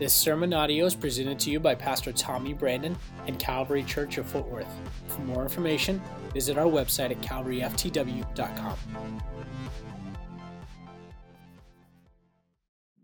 [0.00, 2.96] This sermon audio is presented to you by Pastor Tommy Brandon
[3.26, 4.74] and Calvary Church of Fort Worth.
[5.08, 6.00] For more information,
[6.32, 9.22] visit our website at calvaryftw.com.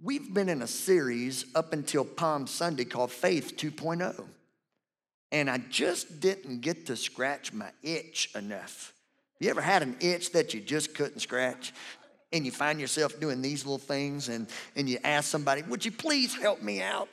[0.03, 4.25] We've been in a series up until Palm Sunday called Faith 2.0.
[5.31, 8.95] And I just didn't get to scratch my itch enough.
[9.39, 11.75] You ever had an itch that you just couldn't scratch?
[12.37, 15.93] And you find yourself doing these little things and, and you ask somebody, Would you
[15.93, 17.09] please help me out?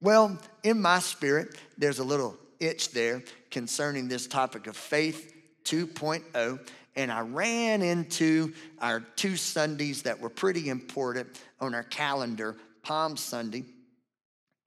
[0.00, 5.32] Well, in my spirit, there's a little itch there concerning this topic of faith
[5.64, 6.60] 2.0.
[6.96, 11.28] And I ran into our two Sundays that were pretty important
[11.60, 13.64] on our calendar Palm Sunday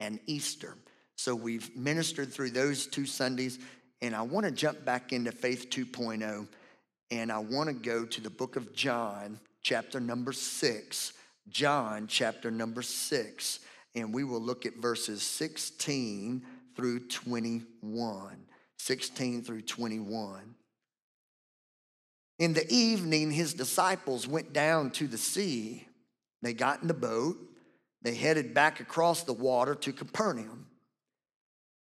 [0.00, 0.76] and Easter.
[1.16, 3.58] So we've ministered through those two Sundays,
[4.02, 6.46] and I want to jump back into Faith 2.0,
[7.10, 11.12] and I want to go to the book of John, chapter number six.
[11.48, 13.60] John, chapter number six.
[13.94, 16.44] And we will look at verses 16
[16.76, 18.36] through 21.
[18.78, 20.54] 16 through 21.
[22.38, 25.88] In the evening, his disciples went down to the sea.
[26.42, 27.36] They got in the boat.
[28.02, 30.66] They headed back across the water to Capernaum.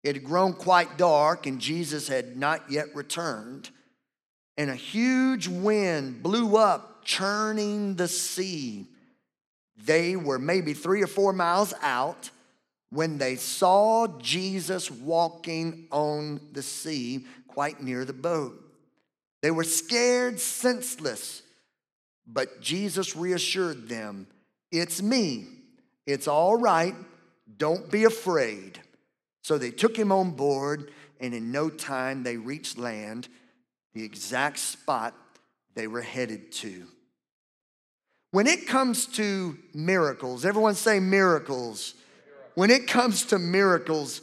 [0.02, 3.70] It had grown quite dark, and Jesus had not yet returned.
[4.56, 8.87] And a huge wind blew up churning the sea.
[9.83, 12.31] They were maybe three or four miles out
[12.91, 18.62] when they saw Jesus walking on the sea quite near the boat.
[19.41, 21.42] They were scared, senseless,
[22.27, 24.27] but Jesus reassured them
[24.70, 25.47] It's me.
[26.06, 26.95] It's all right.
[27.56, 28.79] Don't be afraid.
[29.41, 33.29] So they took him on board, and in no time they reached land,
[33.95, 35.14] the exact spot
[35.75, 36.86] they were headed to.
[38.30, 41.94] When it comes to miracles, everyone say miracles.
[42.54, 44.20] When it comes to miracles,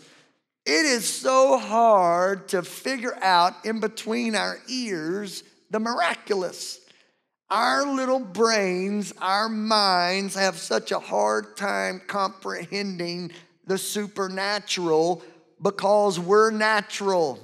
[0.66, 6.80] it is so hard to figure out in between our ears the miraculous.
[7.50, 13.32] Our little brains, our minds have such a hard time comprehending
[13.66, 15.24] the supernatural
[15.62, 17.40] because we're natural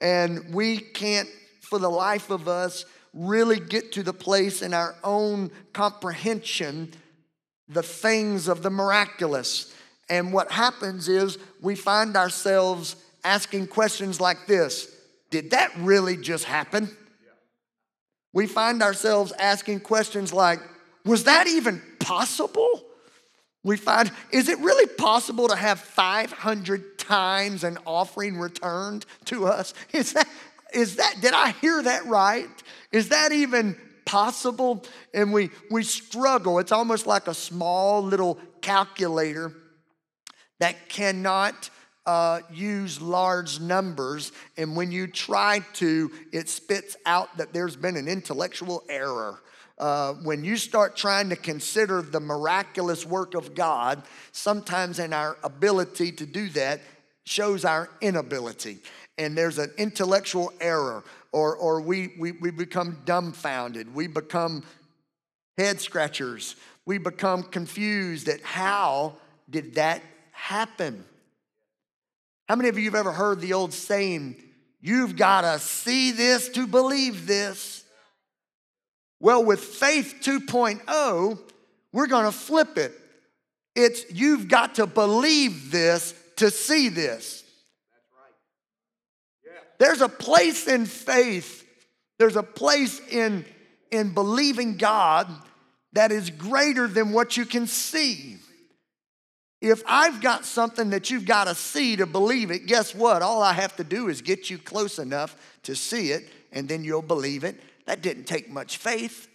[0.00, 1.28] and we can't,
[1.62, 6.92] for the life of us, really get to the place in our own comprehension
[7.68, 9.74] the things of the miraculous.
[10.08, 14.94] And what happens is we find ourselves asking questions like this
[15.30, 16.94] Did that really just happen?
[18.32, 20.60] We find ourselves asking questions like,
[21.04, 22.82] Was that even possible?
[23.62, 29.72] We find, is it really possible to have 500 times an offering returned to us?
[29.94, 30.28] Is that,
[30.74, 32.48] is that, did I hear that right?
[32.92, 34.84] Is that even possible?
[35.12, 36.58] And we, we struggle.
[36.58, 39.52] It's almost like a small little calculator
[40.58, 41.70] that cannot
[42.06, 44.32] uh, use large numbers.
[44.56, 49.40] And when you try to, it spits out that there's been an intellectual error.
[49.78, 54.02] Uh, when you start trying to consider the miraculous work of God,
[54.32, 56.80] sometimes in our ability to do that
[57.24, 58.78] shows our inability
[59.18, 64.64] and there's an intellectual error, or, or we, we, we become dumbfounded, we become
[65.56, 69.14] head scratchers, we become confused at how
[69.48, 70.02] did that
[70.32, 71.04] happen?
[72.48, 74.36] How many of you have ever heard the old saying,
[74.80, 77.84] you've got to see this to believe this?
[79.20, 81.38] Well, with faith 2.0,
[81.92, 82.92] we're going to flip it.
[83.74, 87.43] It's you've got to believe this to see this.
[89.78, 91.66] There's a place in faith,
[92.18, 93.44] there's a place in,
[93.90, 95.28] in believing God
[95.92, 98.38] that is greater than what you can see.
[99.60, 103.22] If I've got something that you've got to see to believe it, guess what?
[103.22, 106.84] All I have to do is get you close enough to see it, and then
[106.84, 107.58] you'll believe it.
[107.86, 109.28] That didn't take much faith.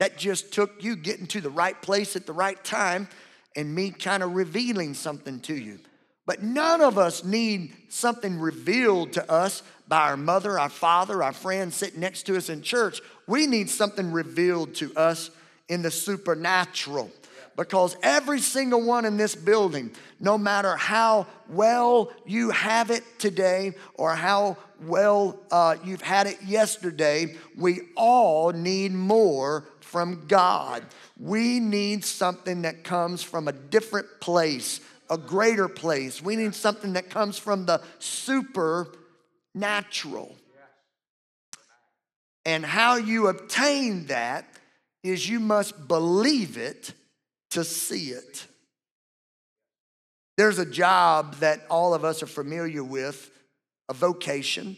[0.00, 3.08] That just took you getting to the right place at the right time
[3.54, 5.78] and me kind of revealing something to you.
[6.26, 11.32] But none of us need something revealed to us by our mother, our father, our
[11.32, 13.00] friend sitting next to us in church.
[13.28, 15.30] We need something revealed to us
[15.68, 17.10] in the supernatural.
[17.56, 19.90] Because every single one in this building,
[20.20, 26.42] no matter how well you have it today or how well uh, you've had it
[26.42, 30.84] yesterday, we all need more from God.
[31.18, 36.22] We need something that comes from a different place, a greater place.
[36.22, 40.34] We need something that comes from the supernatural.
[42.44, 44.48] And how you obtain that
[45.02, 46.92] is you must believe it
[47.50, 48.46] to see it.
[50.36, 53.30] There's a job that all of us are familiar with,
[53.88, 54.76] a vocation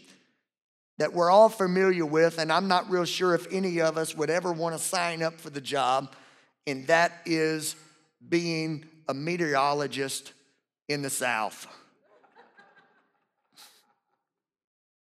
[0.99, 4.29] that we're all familiar with, and I'm not real sure if any of us would
[4.29, 6.13] ever want to sign up for the job,
[6.67, 7.77] and that is
[8.27, 10.33] being a meteorologist
[10.87, 11.67] in the South.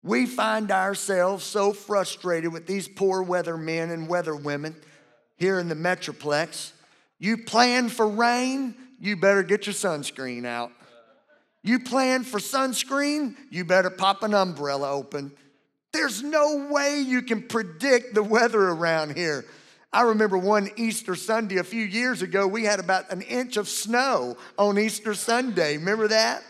[0.04, 4.76] We find ourselves so frustrated with these poor weathermen and weatherwomen
[5.36, 6.70] here in the Metroplex.
[7.18, 10.70] You plan for rain, you better get your sunscreen out.
[11.64, 15.32] You plan for sunscreen, you better pop an umbrella open.
[15.92, 19.44] There's no way you can predict the weather around here.
[19.92, 23.68] I remember one Easter Sunday a few years ago, we had about an inch of
[23.68, 25.78] snow on Easter Sunday.
[25.78, 26.42] Remember that?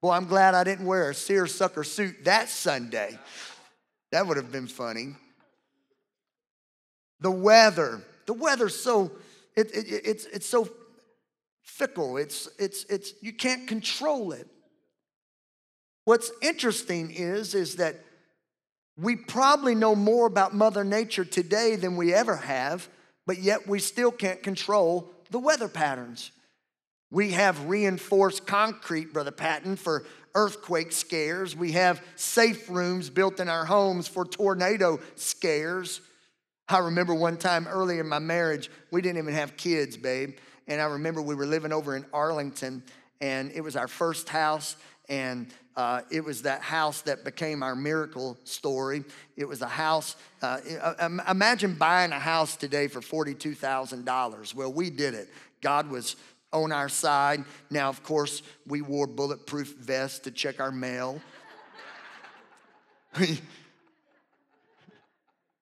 [0.00, 3.18] Boy, I'm glad I didn't wear a seersucker suit that Sunday.
[4.12, 5.14] That would have been funny.
[7.20, 9.10] The weather, the weather's so,
[9.56, 10.68] it, it, it's, it's so
[11.62, 12.16] fickle.
[12.16, 14.46] It's, it's, it's, you can't control it.
[16.04, 17.96] What's interesting is, is that
[19.00, 22.88] we probably know more about Mother Nature today than we ever have,
[23.26, 26.32] but yet we still can't control the weather patterns.
[27.10, 30.04] We have reinforced concrete, Brother Patton, for
[30.34, 31.56] earthquake scares.
[31.56, 36.00] We have safe rooms built in our homes for tornado scares.
[36.68, 40.36] I remember one time early in my marriage, we didn't even have kids, babe.
[40.68, 42.84] And I remember we were living over in Arlington,
[43.20, 44.76] and it was our first house,
[45.10, 49.04] and uh, it was that house that became our miracle story.
[49.36, 50.58] It was a house, uh,
[51.28, 54.54] imagine buying a house today for $42,000.
[54.54, 55.28] Well, we did it.
[55.60, 56.16] God was
[56.52, 57.44] on our side.
[57.70, 61.20] Now, of course, we wore bulletproof vests to check our mail.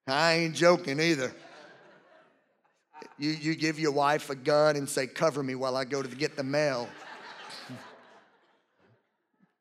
[0.06, 1.33] I ain't joking either.
[3.19, 6.09] You, you give your wife a gun and say, Cover me while I go to
[6.09, 6.89] get the mail.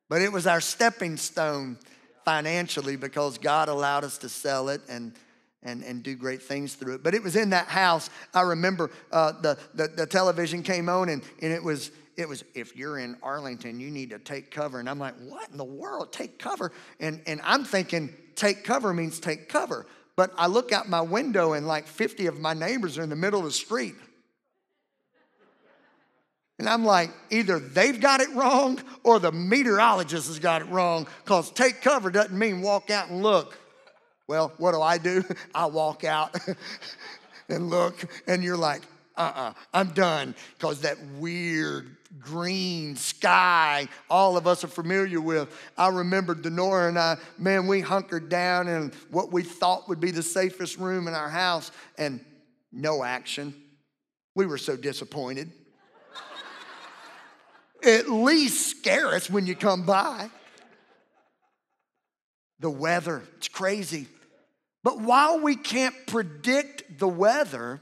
[0.09, 1.77] But it was our stepping stone
[2.25, 5.13] financially because God allowed us to sell it and
[5.63, 7.03] and, and do great things through it.
[7.03, 8.09] But it was in that house.
[8.33, 12.43] I remember uh, the, the, the television came on and, and it was it was
[12.55, 14.79] if you're in Arlington, you need to take cover.
[14.79, 16.11] And I'm like, what in the world?
[16.11, 16.71] Take cover?
[16.99, 19.85] And and I'm thinking take cover means take cover.
[20.15, 23.15] But I look out my window and like 50 of my neighbors are in the
[23.15, 23.93] middle of the street.
[26.59, 31.07] And I'm like, either they've got it wrong or the meteorologist has got it wrong
[31.23, 33.57] because take cover doesn't mean walk out and look.
[34.27, 35.23] Well, what do I do?
[35.55, 36.35] I walk out
[37.49, 38.81] and look, and you're like,
[39.15, 44.67] uh uh-uh, uh, i am done because that weird green sky all of us are
[44.67, 45.49] familiar with.
[45.77, 50.11] I remember Denora and I, man, we hunkered down in what we thought would be
[50.11, 52.23] the safest room in our house, and
[52.71, 53.55] no action.
[54.35, 55.51] We were so disappointed
[57.87, 60.29] at least scare us when you come by.
[62.59, 64.07] The weather, it's crazy.
[64.83, 67.81] But while we can't predict the weather,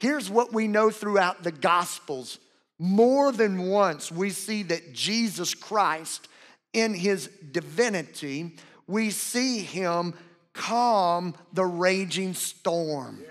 [0.00, 2.38] here's what we know throughout the Gospels.
[2.78, 6.28] More than once, we see that Jesus Christ,
[6.72, 8.56] in his divinity,
[8.86, 10.14] we see him
[10.52, 13.22] calm the raging storm.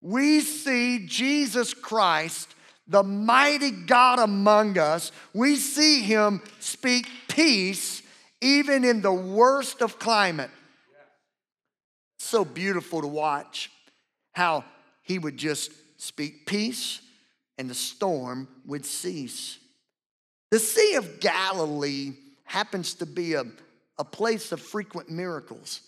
[0.00, 2.54] We see Jesus Christ
[2.86, 8.02] the mighty God among us, we see him speak peace
[8.40, 10.50] even in the worst of climate.
[12.18, 13.70] So beautiful to watch
[14.32, 14.64] how
[15.02, 17.00] he would just speak peace
[17.58, 19.58] and the storm would cease.
[20.50, 22.12] The Sea of Galilee
[22.44, 23.44] happens to be a,
[23.98, 25.80] a place of frequent miracles.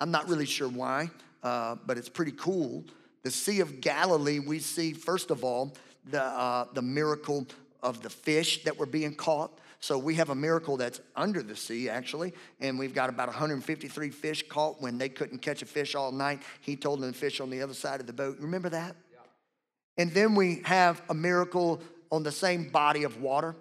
[0.00, 1.10] I'm not really sure why,
[1.42, 2.84] uh, but it's pretty cool.
[3.22, 7.46] The Sea of Galilee, we see, first of all, the, uh, the miracle
[7.82, 9.58] of the fish that were being caught.
[9.80, 14.10] So we have a miracle that's under the sea, actually, and we've got about 153
[14.10, 16.42] fish caught when they couldn't catch a fish all night.
[16.60, 18.36] He told them to fish on the other side of the boat.
[18.40, 18.94] Remember that?
[19.10, 19.18] Yeah.
[19.96, 21.80] And then we have a miracle
[22.12, 23.56] on the same body of water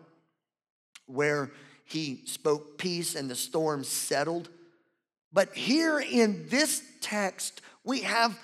[1.05, 1.51] where
[1.85, 4.49] he spoke peace and the storm settled.
[5.31, 8.37] But here in this text, we have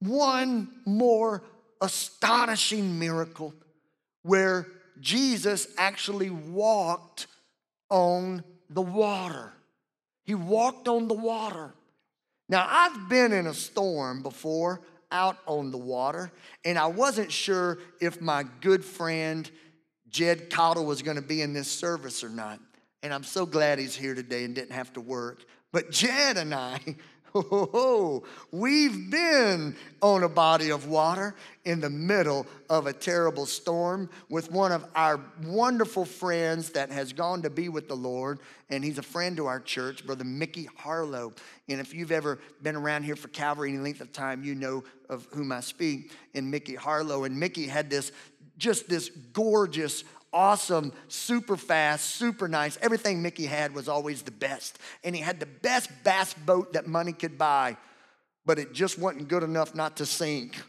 [0.00, 1.42] one more
[1.84, 3.54] astonishing miracle
[4.22, 4.66] where
[5.00, 7.26] Jesus actually walked
[7.90, 9.52] on the water.
[10.24, 11.74] He walked on the water.
[12.48, 14.80] Now, I've been in a storm before
[15.12, 16.32] out on the water,
[16.64, 19.48] and I wasn't sure if my good friend
[20.08, 22.58] Jed Cottle was going to be in this service or not.
[23.02, 25.44] And I'm so glad he's here today and didn't have to work.
[25.72, 26.80] But Jed and I,
[27.36, 28.22] Oh,
[28.52, 34.52] we've been on a body of water in the middle of a terrible storm with
[34.52, 38.38] one of our wonderful friends that has gone to be with the Lord,
[38.70, 41.32] and he's a friend to our church, Brother Mickey Harlow.
[41.68, 44.84] And if you've ever been around here for Calvary any length of time, you know
[45.08, 47.24] of whom I speak, and Mickey Harlow.
[47.24, 48.12] And Mickey had this
[48.58, 52.76] just this gorgeous awesome, super fast, super nice.
[52.82, 54.78] Everything Mickey had was always the best.
[55.04, 57.76] And he had the best bass boat that money could buy,
[58.44, 60.60] but it just wasn't good enough not to sink.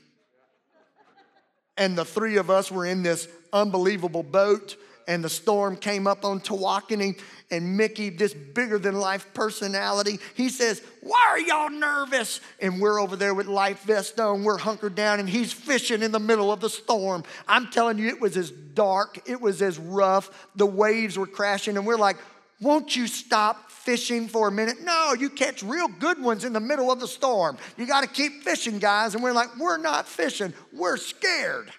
[1.75, 6.25] And the three of us were in this unbelievable boat, and the storm came up
[6.25, 7.19] on Tawakoni,
[7.51, 12.41] and Mickey, this bigger than life personality, he says, Why are y'all nervous?
[12.59, 16.11] And we're over there with life vest on, we're hunkered down, and he's fishing in
[16.11, 17.23] the middle of the storm.
[17.47, 21.77] I'm telling you, it was as dark, it was as rough, the waves were crashing,
[21.77, 22.17] and we're like,
[22.61, 24.77] won't you stop fishing for a minute?
[24.81, 27.57] No, you catch real good ones in the middle of the storm.
[27.77, 29.13] You got to keep fishing, guys.
[29.13, 31.71] And we're like, we're not fishing, we're scared.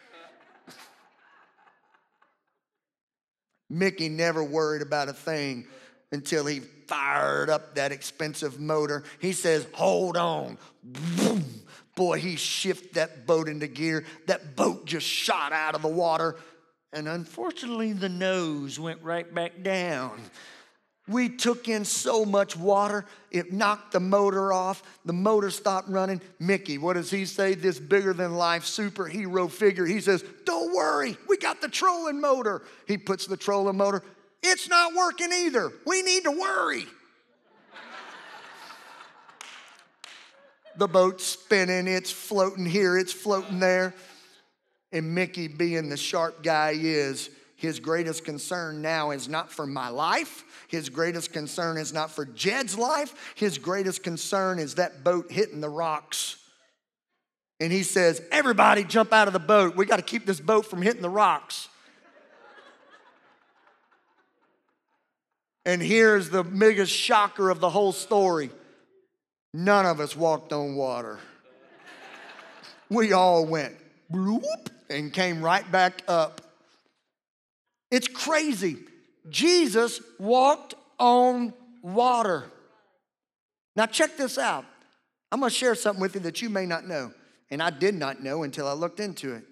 [3.68, 5.66] Mickey never worried about a thing
[6.12, 9.04] until he fired up that expensive motor.
[9.18, 10.58] He says, Hold on.
[11.96, 14.04] Boy, he shifted that boat into gear.
[14.26, 16.37] That boat just shot out of the water.
[16.92, 20.20] And unfortunately, the nose went right back down.
[21.08, 24.82] We took in so much water, it knocked the motor off.
[25.04, 26.20] The motor stopped running.
[26.40, 27.54] Mickey, what does he say?
[27.54, 29.86] This bigger than life superhero figure.
[29.86, 32.62] He says, Don't worry, we got the trolling motor.
[32.88, 34.02] He puts the trolling motor.
[34.42, 35.70] It's not working either.
[35.86, 36.86] We need to worry.
[40.76, 43.94] the boat's spinning, it's floating here, it's floating there.
[44.92, 49.66] And Mickey, being the sharp guy he is, his greatest concern now is not for
[49.66, 50.44] my life.
[50.68, 53.32] His greatest concern is not for Jed's life.
[53.34, 56.36] His greatest concern is that boat hitting the rocks.
[57.58, 59.75] And he says, Everybody jump out of the boat.
[59.75, 61.70] We got to keep this boat from hitting the rocks.
[65.64, 68.50] and here's the biggest shocker of the whole story
[69.54, 71.18] none of us walked on water.
[72.90, 73.75] We all went
[74.12, 76.42] bloop and came right back up.
[77.90, 78.78] It's crazy.
[79.28, 81.52] Jesus walked on
[81.83, 82.45] water.
[83.75, 84.64] Now, check this out.
[85.31, 87.12] I'm going to share something with you that you may not know,
[87.50, 89.45] and I did not know until I looked into it.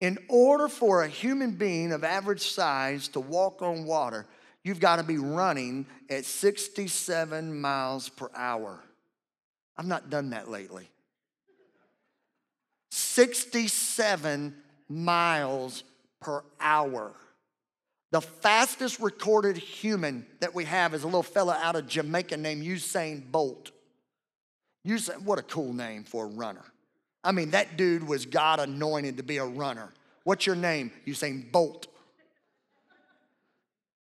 [0.00, 4.26] In order for a human being of average size to walk on water,
[4.62, 8.80] you've got to be running at 67 miles per hour.
[9.76, 10.88] I've not done that lately.
[12.90, 14.54] 67
[14.88, 15.84] miles
[16.20, 17.12] per hour.
[18.10, 22.64] The fastest recorded human that we have is a little fella out of Jamaica named
[22.64, 23.70] Usain Bolt.
[24.86, 26.64] Usain, what a cool name for a runner.
[27.22, 29.92] I mean, that dude was God anointed to be a runner.
[30.24, 30.90] What's your name?
[31.06, 31.88] Usain Bolt.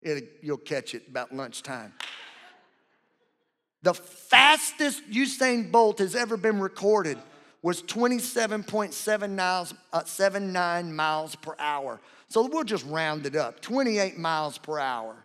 [0.00, 1.92] It, you'll catch it about lunchtime.
[3.82, 7.18] The fastest Usain Bolt has ever been recorded
[7.62, 12.00] was 27.79 miles, uh, miles per hour.
[12.28, 15.16] So we'll just round it up 28 miles per hour.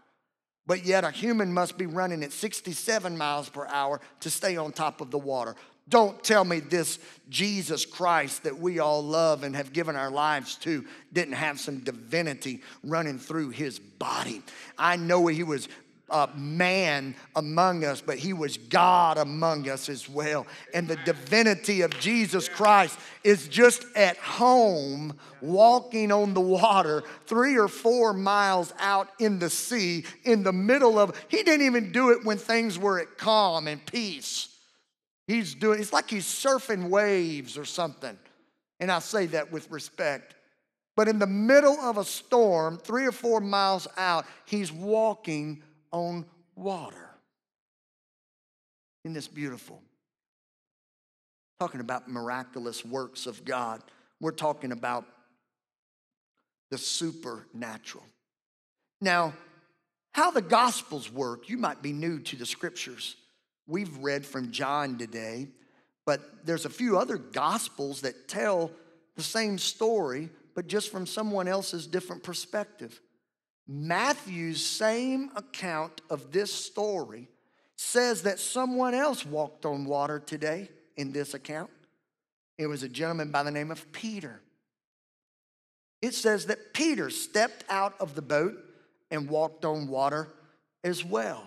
[0.65, 4.71] But yet a human must be running at 67 miles per hour to stay on
[4.71, 5.55] top of the water.
[5.89, 10.55] Don't tell me this Jesus Christ that we all love and have given our lives
[10.59, 14.41] to didn't have some divinity running through his body.
[14.77, 15.67] I know he was
[16.13, 20.45] uh, man among us, but he was God among us as well.
[20.73, 27.57] And the divinity of Jesus Christ is just at home walking on the water three
[27.57, 32.11] or four miles out in the sea in the middle of, he didn't even do
[32.11, 34.47] it when things were at calm and peace.
[35.27, 38.17] He's doing, it's like he's surfing waves or something.
[38.79, 40.35] And I say that with respect.
[40.95, 46.25] But in the middle of a storm, three or four miles out, he's walking on
[46.55, 47.09] water.
[49.05, 49.81] Isn't this beautiful?
[51.59, 53.81] Talking about miraculous works of God.
[54.19, 55.05] We're talking about
[56.71, 58.03] the supernatural.
[58.99, 59.33] Now,
[60.13, 63.15] how the Gospels work, you might be new to the scriptures.
[63.67, 65.47] We've read from John today,
[66.05, 68.71] but there's a few other Gospels that tell
[69.15, 72.99] the same story, but just from someone else's different perspective.
[73.67, 77.29] Matthew's same account of this story
[77.75, 81.69] says that someone else walked on water today in this account.
[82.57, 84.41] It was a gentleman by the name of Peter.
[86.01, 88.57] It says that Peter stepped out of the boat
[89.09, 90.27] and walked on water
[90.83, 91.43] as well.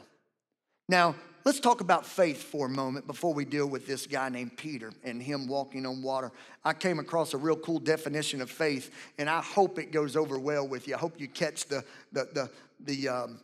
[0.89, 1.15] Now,
[1.47, 4.91] let's talk about faith for a moment before we deal with this guy named Peter
[5.05, 6.33] and him walking on water.
[6.65, 10.41] I came across a real cool definition of faith, and I hope it goes over
[10.41, 10.97] well with you.
[10.97, 12.51] I hope you catch the, the, the,
[12.81, 13.41] the, um,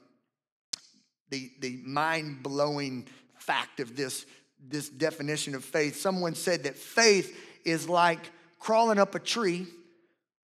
[1.31, 3.07] the, the mind blowing
[3.39, 4.27] fact of this,
[4.69, 5.95] this definition of faith.
[6.01, 9.69] Someone said that faith is like crawling up a tree,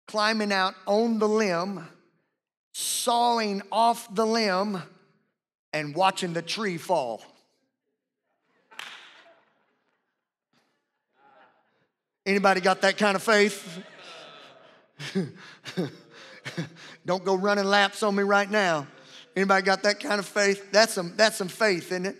[0.08, 1.86] climbing out on the limb,
[2.72, 4.82] sawing off the limb,
[5.72, 7.22] and watching the tree fall.
[12.26, 13.82] Anybody got that kind of faith?
[17.06, 18.88] Don't go running laps on me right now.
[19.36, 20.72] Anybody got that kind of faith?
[20.72, 22.16] That's some, that's some faith, isn't it?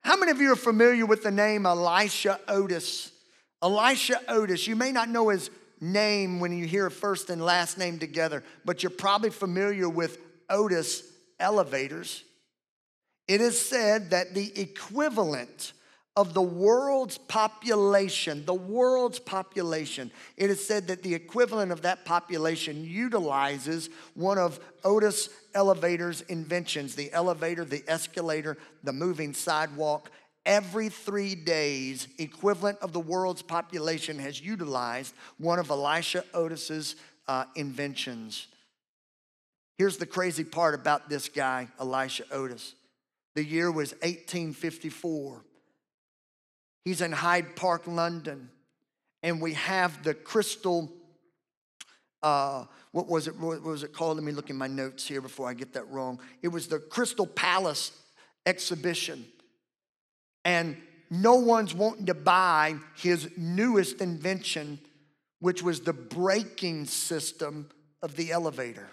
[0.00, 3.12] How many of you are familiar with the name Elisha Otis?
[3.62, 8.00] Elisha Otis, you may not know his name when you hear first and last name
[8.00, 10.18] together, but you're probably familiar with
[10.50, 11.04] Otis
[11.38, 12.24] elevators.
[13.28, 15.74] It is said that the equivalent
[16.16, 22.06] of the world's population, the world's population, it is said that the equivalent of that
[22.06, 30.10] population utilizes one of Otis Elevator's inventions the elevator, the escalator, the moving sidewalk.
[30.46, 36.96] Every three days, equivalent of the world's population has utilized one of Elisha Otis's
[37.28, 38.46] uh, inventions.
[39.76, 42.74] Here's the crazy part about this guy, Elisha Otis.
[43.34, 45.42] The year was 1854.
[46.86, 48.48] He's in Hyde Park, London.
[49.24, 50.88] And we have the crystal,
[52.22, 53.36] uh, what was it?
[53.36, 54.18] What was it called?
[54.18, 56.20] Let me look in my notes here before I get that wrong.
[56.42, 57.90] It was the Crystal Palace
[58.46, 59.26] exhibition.
[60.44, 60.76] And
[61.10, 64.78] no one's wanting to buy his newest invention,
[65.40, 67.68] which was the braking system
[68.00, 68.88] of the elevator.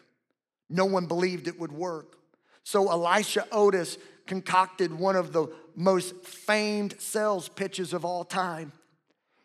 [0.67, 2.17] No one believed it would work.
[2.63, 8.71] So Elisha Otis concocted one of the most famed sales pitches of all time.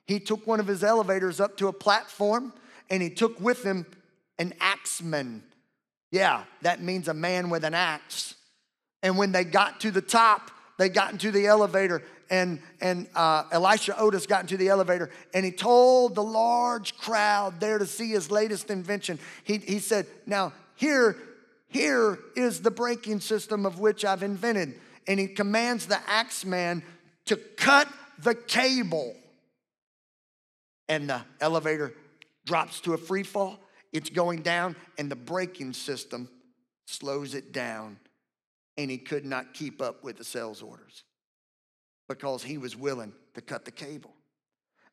[0.07, 2.53] He took one of his elevators up to a platform
[2.91, 3.87] and he took with him
[4.39, 5.43] an axeman.
[6.11, 8.35] Yeah, that means a man with an axe.
[9.03, 13.45] And when they got to the top, they got into the elevator and, and uh,
[13.53, 18.09] Elisha Otis got into the elevator and he told the large crowd there to see
[18.09, 19.19] his latest invention.
[19.45, 21.17] He, he said, Now, here,
[21.69, 24.75] here is the braking system of which I've invented
[25.09, 26.83] and he commands the axeman
[27.25, 29.17] to cut the cable.
[30.89, 31.95] And the elevator
[32.45, 33.59] drops to a free fall.
[33.93, 36.29] It's going down, and the braking system
[36.87, 37.99] slows it down.
[38.77, 41.05] And he could not keep up with the sales orders
[42.07, 44.15] because he was willing to cut the cable.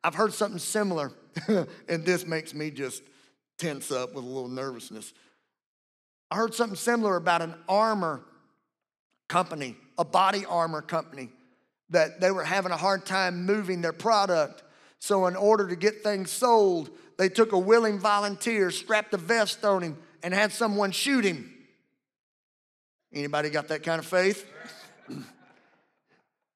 [0.04, 1.12] I've heard something similar,
[1.48, 3.04] and this makes me just
[3.58, 5.14] tense up with a little nervousness.
[6.32, 8.22] I heard something similar about an armor
[9.28, 11.30] company, a body armor company,
[11.90, 14.64] that they were having a hard time moving their product.
[15.00, 19.64] So, in order to get things sold, they took a willing volunteer, strapped a vest
[19.64, 21.52] on him, and had someone shoot him.
[23.14, 24.46] Anybody got that kind of faith?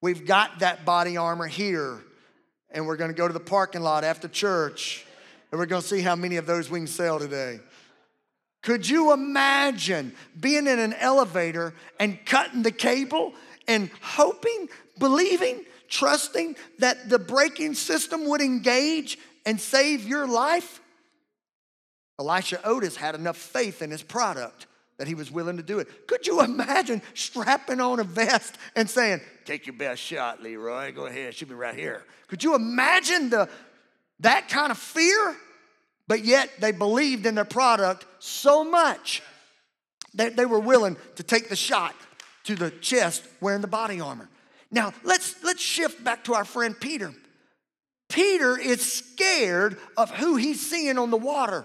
[0.02, 2.00] We've got that body armor here,
[2.72, 5.06] and we're going to go to the parking lot after church,
[5.52, 7.60] and we're going to see how many of those we can sell today.
[8.62, 13.34] Could you imagine being in an elevator and cutting the cable
[13.68, 14.68] and hoping,
[14.98, 20.82] believing, trusting that the braking system would engage and save your life?
[22.20, 24.68] Elisha Otis had enough faith in his product
[24.98, 26.08] that he was willing to do it.
[26.08, 30.92] Could you imagine strapping on a vest and saying, Take your best shot, Leroy.
[30.92, 32.04] Go ahead, shoot me right here.
[32.28, 33.50] Could you imagine the,
[34.20, 35.36] that kind of fear?
[36.10, 39.22] But yet they believed in their product so much
[40.16, 41.96] that they were willing to take the shot
[42.46, 44.28] to the chest wearing the body armor.
[44.72, 47.14] Now, let's, let's shift back to our friend Peter.
[48.10, 51.64] Peter is scared of who he's seeing on the water.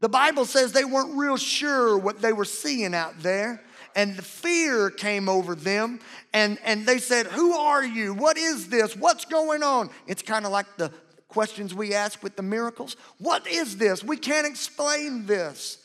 [0.00, 3.62] The Bible says they weren't real sure what they were seeing out there.
[3.96, 5.98] And the fear came over them,
[6.32, 8.14] and, and they said, Who are you?
[8.14, 8.94] What is this?
[8.94, 9.90] What's going on?
[10.06, 10.92] It's kind of like the,
[11.30, 12.96] questions we ask with the miracles.
[13.18, 14.04] What is this?
[14.04, 15.78] We can't explain this.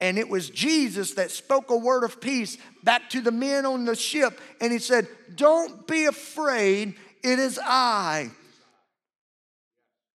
[0.00, 3.86] And it was Jesus that spoke a word of peace back to the men on
[3.86, 4.38] the ship.
[4.60, 8.30] And he said, Don't be afraid, it is I.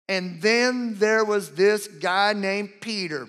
[0.08, 3.28] And then there was this guy named Peter,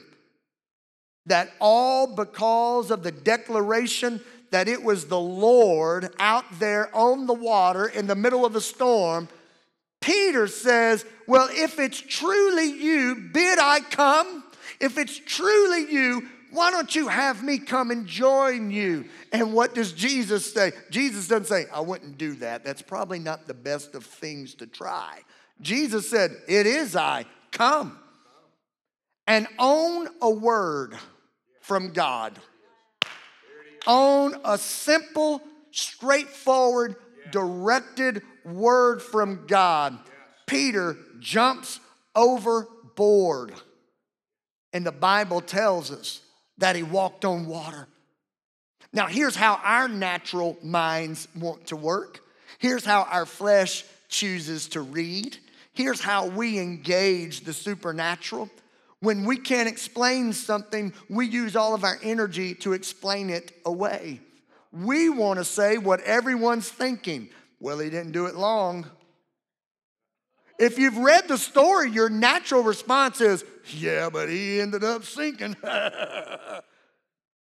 [1.27, 7.35] that all because of the declaration that it was the Lord out there on the
[7.35, 9.29] water in the middle of a storm
[10.01, 14.45] Peter says, Well, if it's truly you, bid I come?
[14.81, 19.05] If it's truly you, Why don't you have me come and join you?
[19.33, 20.73] And what does Jesus say?
[20.91, 22.65] Jesus doesn't say, I wouldn't do that.
[22.65, 25.21] That's probably not the best of things to try.
[25.61, 27.27] Jesus said, It is I.
[27.53, 27.99] Come
[29.27, 30.97] and own a word
[31.61, 32.39] from God.
[33.87, 36.97] Own a simple, straightforward,
[37.31, 39.99] directed word from God.
[40.47, 41.81] Peter jumps
[42.15, 43.55] overboard.
[44.73, 46.21] And the Bible tells us
[46.59, 47.89] that he walked on water.
[48.93, 52.21] Now, here's how our natural minds want to work.
[52.59, 55.37] Here's how our flesh chooses to read.
[55.73, 58.51] Here's how we engage the supernatural.
[59.01, 64.21] When we can't explain something, we use all of our energy to explain it away.
[64.73, 67.31] We want to say what everyone's thinking.
[67.61, 68.87] Well, he didn't do it long.
[70.59, 75.57] If you've read the story, your natural response is, yeah, but he ended up sinking.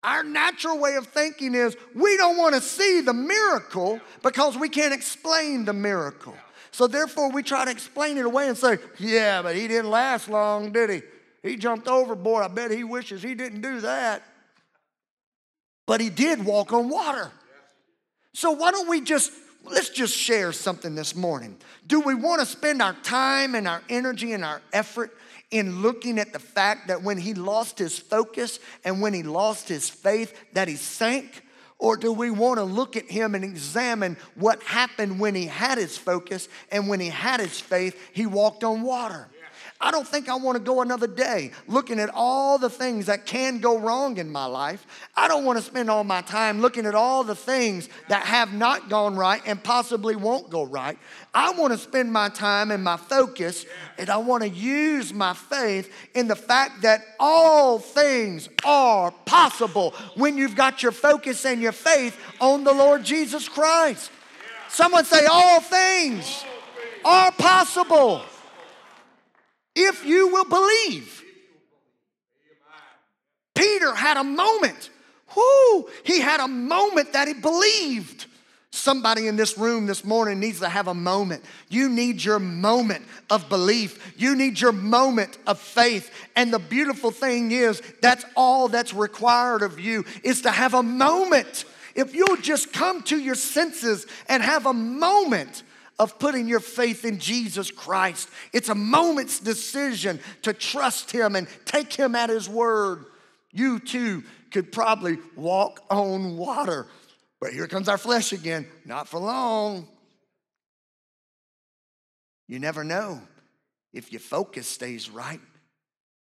[0.04, 4.68] Our natural way of thinking is we don't want to see the miracle because we
[4.68, 6.34] can't explain the miracle.
[6.70, 10.28] So therefore, we try to explain it away and say, yeah, but he didn't last
[10.28, 11.02] long, did he?
[11.42, 12.44] He jumped overboard.
[12.44, 14.22] I bet he wishes he didn't do that.
[15.86, 17.30] But he did walk on water.
[18.32, 19.30] So why don't we just
[19.64, 21.56] let's just share something this morning.
[21.86, 25.16] Do we want to spend our time and our energy and our effort
[25.50, 29.68] in looking at the fact that when he lost his focus and when he lost
[29.68, 31.42] his faith that he sank?
[31.78, 35.76] Or do we want to look at him and examine what happened when he had
[35.76, 39.28] his focus and when he had his faith, he walked on water?
[39.84, 43.26] I don't think I want to go another day looking at all the things that
[43.26, 44.86] can go wrong in my life.
[45.14, 48.54] I don't want to spend all my time looking at all the things that have
[48.54, 50.96] not gone right and possibly won't go right.
[51.34, 53.66] I want to spend my time and my focus,
[53.98, 59.90] and I want to use my faith in the fact that all things are possible
[60.14, 64.10] when you've got your focus and your faith on the Lord Jesus Christ.
[64.70, 66.42] Someone say, All things
[67.04, 68.22] are possible
[69.74, 71.22] if you will believe.
[73.54, 74.90] Peter had a moment.
[75.36, 78.26] Whoo, he had a moment that he believed.
[78.70, 81.44] Somebody in this room this morning needs to have a moment.
[81.68, 84.14] You need your moment of belief.
[84.16, 86.10] You need your moment of faith.
[86.34, 90.82] And the beautiful thing is, that's all that's required of you is to have a
[90.82, 91.64] moment.
[91.94, 95.62] If you'll just come to your senses and have a moment
[95.98, 98.28] of putting your faith in Jesus Christ.
[98.52, 103.04] It's a moment's decision to trust Him and take Him at His word.
[103.52, 106.86] You too could probably walk on water.
[107.40, 109.88] But here comes our flesh again, not for long.
[112.48, 113.20] You never know
[113.92, 115.40] if your focus stays right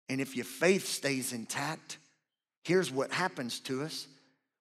[0.10, 1.97] and if your faith stays intact.
[2.63, 4.08] Here's what happens to us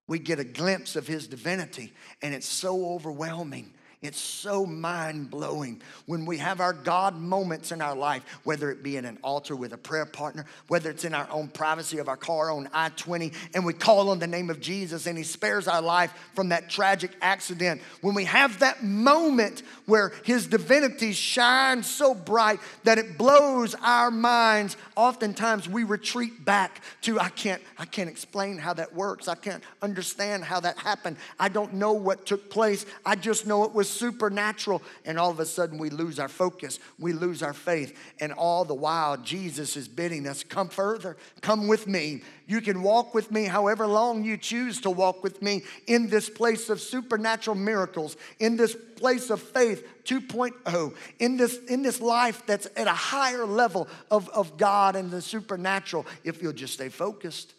[0.09, 1.93] we get a glimpse of his divinity,
[2.23, 7.81] and it's so overwhelming it's so mind blowing when we have our God moments in
[7.81, 11.15] our life, whether it be in an altar with a prayer partner, whether it's in
[11.15, 14.51] our own privacy of our car on I 20, and we call on the name
[14.51, 17.81] of Jesus and He spares our life from that tragic accident.
[18.03, 24.11] When we have that moment where His divinity shines so bright that it blows our
[24.11, 29.27] minds, oftentimes we retreat back to, I can't, I can't explain how that works.
[29.27, 31.17] I can't understand how that happened.
[31.41, 32.85] I don't know what took place.
[33.05, 34.83] I just know it was was supernatural.
[35.05, 37.97] And all of a sudden, we lose our focus, we lose our faith.
[38.21, 42.23] And all the while, Jesus is bidding us, Come further, come with me.
[42.49, 46.29] You can walk with me however long you choose to walk with me in this
[46.29, 52.45] place of supernatural miracles, in this place of faith 2.0, in this, in this life
[52.47, 56.89] that's at a higher level of, of God and the supernatural, if you'll just stay
[56.89, 57.55] focused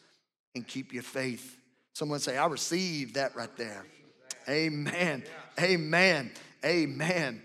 [0.55, 1.57] and keep your faith.
[1.93, 3.83] Someone say, I receive that right there.
[4.49, 5.23] Amen.
[5.60, 6.31] Amen.
[6.63, 7.41] Amen.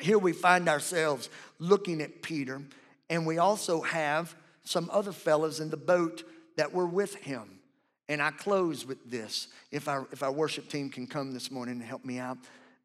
[0.00, 2.62] Here we find ourselves looking at Peter,
[3.10, 6.22] and we also have some other fellows in the boat
[6.56, 7.60] that were with him.
[8.08, 9.48] And I close with this.
[9.70, 12.38] If our, if our worship team can come this morning and help me out,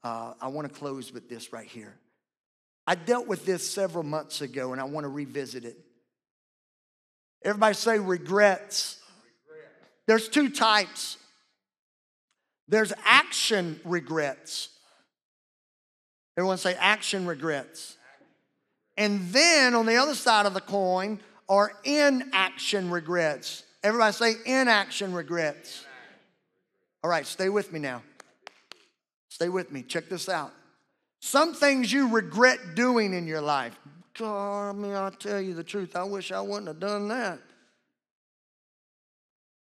[0.03, 1.93] uh, I want to close with this right here.
[2.85, 5.77] I dealt with this several months ago, and I want to revisit it.
[7.43, 8.99] Everybody say regrets.
[10.05, 11.17] There's two types
[12.67, 14.69] there's action regrets.
[16.37, 17.97] Everyone say action regrets.
[18.97, 23.63] And then on the other side of the coin are inaction regrets.
[23.83, 25.85] Everybody say inaction regrets.
[27.03, 28.01] All right, stay with me now.
[29.29, 29.83] Stay with me.
[29.83, 30.53] Check this out.
[31.19, 33.77] Some things you regret doing in your life.
[34.17, 35.95] God, I mean, I'll tell you the truth.
[35.95, 37.39] I wish I wouldn't have done that.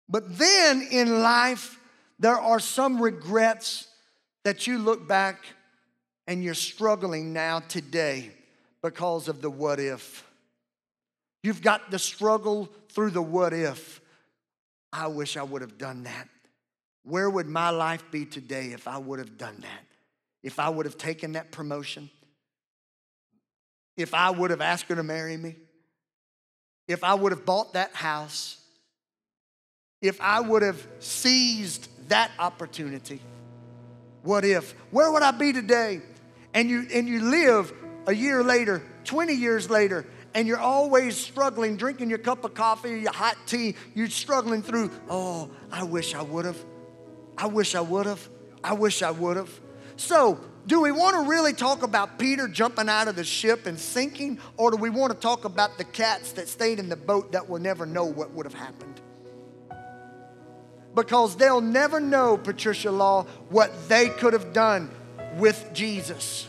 [0.09, 1.79] But then in life,
[2.19, 3.87] there are some regrets
[4.45, 5.45] that you look back
[6.27, 8.31] and you're struggling now today
[8.83, 10.25] because of the what if.
[11.43, 14.01] You've got the struggle through the what if.
[14.93, 16.29] I wish I would have done that.
[17.05, 19.85] Where would my life be today if I would have done that?
[20.43, 22.11] If I would have taken that promotion?
[23.97, 25.57] If I would have asked her to marry me?
[26.87, 28.59] If I would have bought that house?
[30.01, 33.21] If I would have seized that opportunity?
[34.23, 34.73] What if?
[34.91, 36.01] Where would I be today?
[36.55, 37.73] And you and you live
[38.07, 43.01] a year later, 20 years later, and you're always struggling, drinking your cup of coffee
[43.01, 46.59] your hot tea, you're struggling through, oh, I wish I would have.
[47.37, 48.29] I wish I would have.
[48.63, 49.61] I wish I would have.
[49.97, 53.79] So, do we want to really talk about Peter jumping out of the ship and
[53.79, 57.33] sinking, or do we want to talk about the cats that stayed in the boat
[57.33, 58.98] that will never know what would have happened?
[60.99, 64.91] Because they'll never know, Patricia Law, what they could have done
[65.37, 66.49] with Jesus.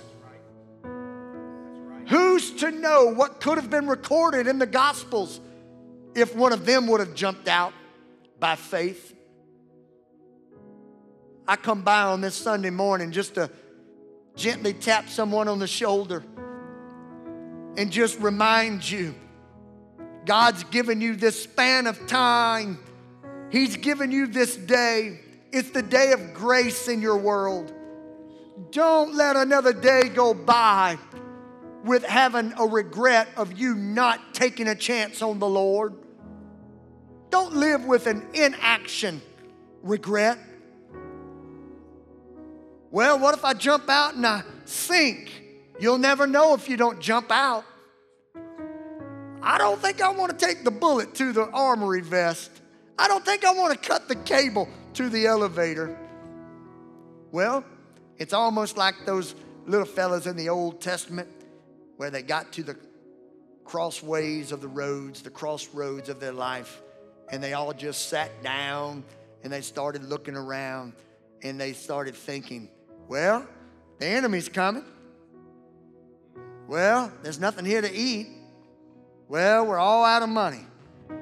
[2.07, 5.39] Who's to know what could have been recorded in the Gospels
[6.15, 7.73] if one of them would have jumped out
[8.39, 9.15] by faith?
[11.47, 13.51] I come by on this Sunday morning just to
[14.35, 16.23] gently tap someone on the shoulder
[17.77, 19.13] and just remind you
[20.25, 22.79] God's given you this span of time,
[23.51, 25.19] He's given you this day.
[25.51, 27.73] It's the day of grace in your world.
[28.71, 30.97] Don't let another day go by
[31.83, 35.95] with having a regret of you not taking a chance on the Lord.
[37.29, 39.21] Don't live with an inaction
[39.81, 40.37] regret.
[42.91, 45.31] Well, what if I jump out and I sink?
[45.79, 47.63] You'll never know if you don't jump out.
[49.41, 52.51] I don't think I want to take the bullet to the armory vest.
[52.99, 55.97] I don't think I want to cut the cable to the elevator.
[57.31, 57.63] Well,
[58.17, 59.35] it's almost like those
[59.65, 61.29] little fellas in the Old Testament
[61.95, 62.75] where they got to the
[63.63, 66.81] crossways of the roads, the crossroads of their life,
[67.31, 69.05] and they all just sat down
[69.45, 70.91] and they started looking around
[71.41, 72.67] and they started thinking,
[73.07, 73.47] well,
[73.99, 74.83] the enemy's coming.
[76.67, 78.27] Well, there's nothing here to eat.
[79.29, 80.65] Well, we're all out of money.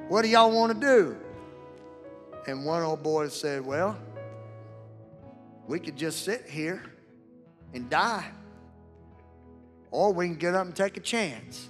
[0.08, 1.18] What do y'all want to do?
[2.48, 3.98] And one old boy said, Well,
[5.68, 6.82] we could just sit here
[7.74, 8.26] and die.
[9.92, 11.68] Or we can get up and take a chance.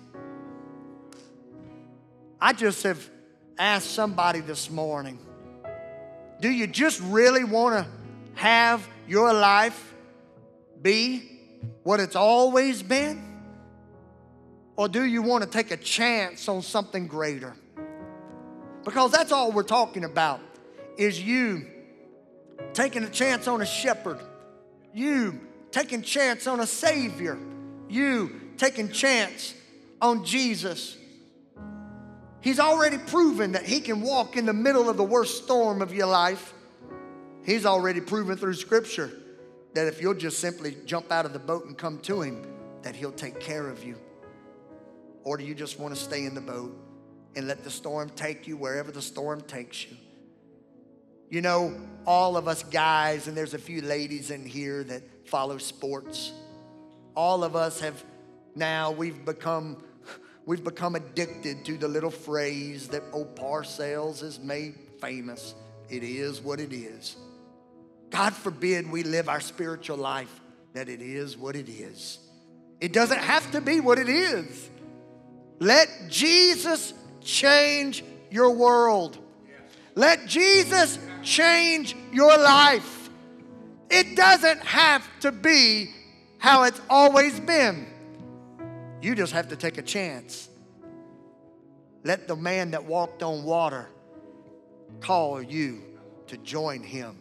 [2.39, 3.09] I just have
[3.57, 5.19] asked somebody this morning
[6.39, 7.91] do you just really want to
[8.35, 9.95] have your life
[10.79, 11.23] be
[11.81, 13.23] what it's always been?
[14.75, 17.55] Or do you want to take a chance on something greater?
[18.85, 20.39] Because that's all we're talking about
[20.97, 21.65] is you
[22.73, 24.19] taking a chance on a shepherd,
[24.93, 25.39] you
[25.71, 27.37] taking chance on a savior,
[27.87, 29.53] you taking chance
[30.01, 30.97] on Jesus.
[32.41, 35.93] He's already proven that he can walk in the middle of the worst storm of
[35.93, 36.53] your life.
[37.43, 39.11] He's already proven through scripture
[39.73, 42.45] that if you'll just simply jump out of the boat and come to him,
[42.83, 43.97] that he'll take care of you.
[45.23, 46.75] Or do you just want to stay in the boat
[47.35, 49.97] and let the storm take you wherever the storm takes you?
[51.29, 55.57] You know, all of us guys, and there's a few ladies in here that follow
[55.57, 56.31] sports
[57.17, 58.05] all of us have
[58.55, 59.83] now we've become
[60.45, 65.55] we've become addicted to the little phrase that old Parcells has made famous.
[65.89, 67.17] It is what it is.
[68.11, 70.39] God forbid we live our spiritual life
[70.73, 72.19] that it is what it is.
[72.79, 74.69] It doesn't have to be what it is.
[75.59, 79.17] Let Jesus change your world.
[79.95, 83.09] Let Jesus change your life.
[83.89, 85.93] It doesn't have to be
[86.37, 87.85] how it's always been.
[89.01, 90.49] You just have to take a chance.
[92.03, 93.89] Let the man that walked on water
[95.01, 95.81] call you
[96.27, 97.17] to join him,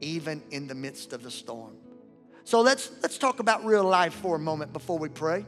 [0.00, 1.76] even in the midst of the storm.
[2.42, 5.46] So let's, let's talk about real life for a moment before we pray.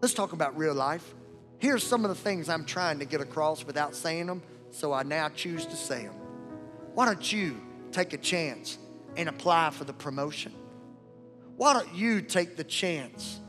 [0.00, 1.14] Let's talk about real life.
[1.58, 5.02] Here's some of the things I'm trying to get across without saying them, so I
[5.02, 6.23] now choose to say them.
[6.94, 8.78] Why don't you take a chance
[9.16, 10.52] and apply for the promotion?
[11.56, 13.40] Why don't you take the chance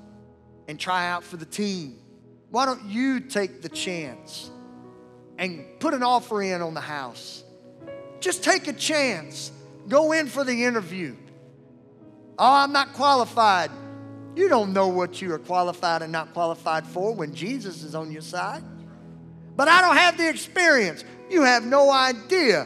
[0.67, 1.99] and try out for the team?
[2.49, 4.49] Why don't you take the chance
[5.37, 7.43] and put an offer in on the house?
[8.19, 9.51] Just take a chance.
[9.87, 11.15] Go in for the interview.
[12.39, 13.69] Oh, I'm not qualified.
[14.35, 18.11] You don't know what you are qualified and not qualified for when Jesus is on
[18.11, 18.63] your side.
[19.55, 21.03] But I don't have the experience.
[21.29, 22.65] You have no idea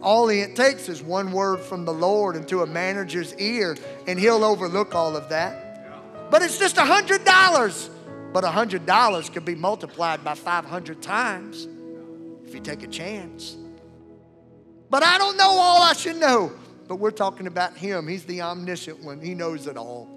[0.00, 4.44] All it takes is one word from the Lord into a manager's ear, and he'll
[4.44, 6.30] overlook all of that.
[6.30, 7.90] But it's just a hundred dollars.
[8.32, 11.66] But a hundred dollars could be multiplied by 500 times
[12.46, 13.56] if you take a chance.
[14.90, 16.52] But I don't know all I should know.
[16.86, 18.08] But we're talking about him.
[18.08, 19.20] He's the omniscient one.
[19.20, 20.08] He knows it all.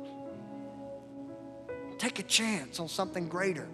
[1.97, 3.67] Take a chance on something greater.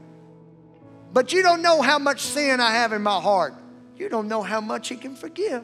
[1.14, 3.54] But you don't know how much sin I have in my heart.
[3.98, 5.64] You don't know how much he can forgive.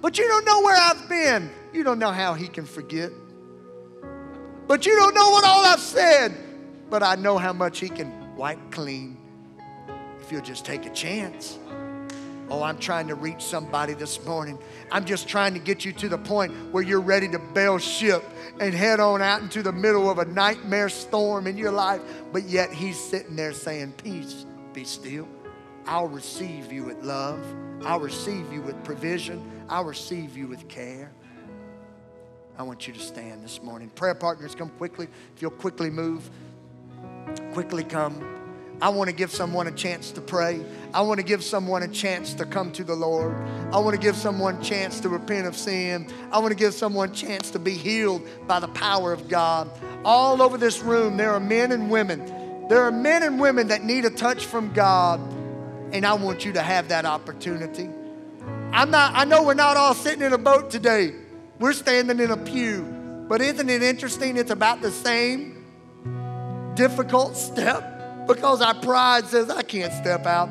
[0.00, 1.50] But you don't know where I've been.
[1.72, 3.10] You don't know how he can forget.
[4.66, 6.34] But you don't know what all I've said.
[6.88, 9.16] But I know how much he can wipe clean
[10.20, 11.58] if you'll just take a chance.
[12.50, 14.58] Oh, I'm trying to reach somebody this morning.
[14.90, 18.24] I'm just trying to get you to the point where you're ready to bail ship
[18.58, 22.00] and head on out into the middle of a nightmare storm in your life.
[22.32, 25.28] But yet he's sitting there saying, Peace, be still.
[25.90, 27.44] I'll receive you with love.
[27.84, 29.42] I'll receive you with provision.
[29.68, 31.10] I'll receive you with care.
[32.56, 33.88] I want you to stand this morning.
[33.88, 35.08] Prayer partners, come quickly.
[35.34, 36.30] If you'll quickly move,
[37.52, 38.24] quickly come.
[38.80, 40.64] I want to give someone a chance to pray.
[40.94, 43.34] I want to give someone a chance to come to the Lord.
[43.72, 46.08] I want to give someone a chance to repent of sin.
[46.30, 49.68] I want to give someone a chance to be healed by the power of God.
[50.04, 52.68] All over this room, there are men and women.
[52.68, 55.20] There are men and women that need a touch from God,
[55.92, 57.88] and I want you to have that opportunity.
[58.72, 61.14] I'm not, I know we're not all sitting in a boat today.
[61.58, 62.82] We're standing in a pew.
[63.28, 64.36] But isn't it interesting?
[64.36, 65.64] It's about the same
[66.74, 70.48] difficult step because our pride says, I can't step out.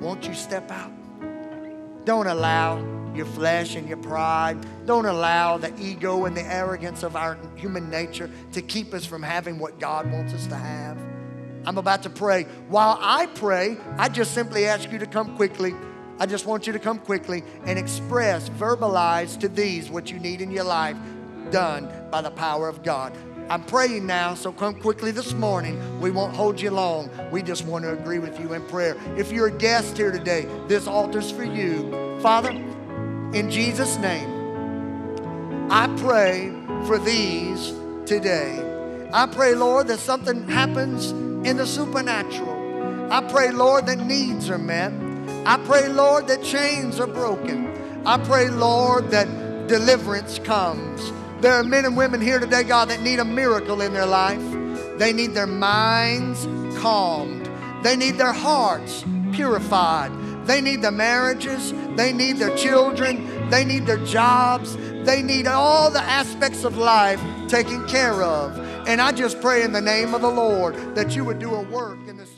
[0.00, 0.90] Won't you step out?
[2.04, 2.78] Don't allow
[3.14, 4.58] your flesh and your pride.
[4.86, 9.22] Don't allow the ego and the arrogance of our human nature to keep us from
[9.22, 10.98] having what God wants us to have.
[11.66, 12.44] I'm about to pray.
[12.68, 15.74] While I pray, I just simply ask you to come quickly.
[16.18, 20.40] I just want you to come quickly and express, verbalize to these what you need
[20.40, 20.96] in your life
[21.50, 23.12] done by the power of God.
[23.48, 26.00] I'm praying now, so come quickly this morning.
[26.00, 27.10] We won't hold you long.
[27.30, 28.96] We just want to agree with you in prayer.
[29.18, 32.20] If you're a guest here today, this altar's for you.
[32.20, 34.30] Father, in Jesus' name,
[35.70, 36.54] I pray
[36.86, 37.74] for these
[38.06, 38.62] today.
[39.12, 41.12] I pray, Lord, that something happens
[41.44, 43.12] in the supernatural.
[43.12, 44.92] I pray, Lord, that needs are met.
[45.46, 48.02] I pray, Lord, that chains are broken.
[48.06, 49.26] I pray, Lord, that
[49.68, 51.12] deliverance comes.
[51.40, 54.42] There are men and women here today, God, that need a miracle in their life.
[54.98, 56.46] They need their minds
[56.80, 57.48] calmed,
[57.82, 60.12] they need their hearts purified.
[60.46, 61.72] They need their marriages.
[61.96, 63.48] They need their children.
[63.50, 64.76] They need their jobs.
[64.76, 68.56] They need all the aspects of life taken care of.
[68.86, 71.62] And I just pray in the name of the Lord that you would do a
[71.62, 72.33] work in this.